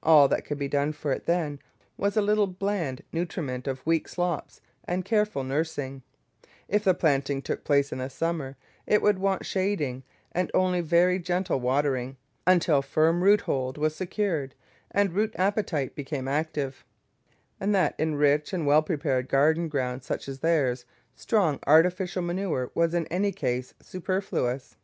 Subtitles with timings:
[0.00, 1.58] All that could be done for it then
[1.96, 6.04] was a little bland nutriment of weak slops and careful nursing;
[6.68, 8.56] if the planting took place in the summer
[8.86, 12.16] it would want shading and only very gentle watering,
[12.46, 14.54] until firm root hold was secured
[14.92, 16.84] and root appetite became active,
[17.58, 20.84] and that in rich and well prepared garden ground such as theirs
[21.16, 24.76] strong artificial manure was in any case superfluous.